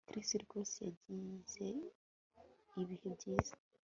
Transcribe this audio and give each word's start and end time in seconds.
Chris 0.07 0.29
rwose 0.43 0.79
yagize 0.87 1.65
ibihe 2.79 3.07
byiza 3.15 3.53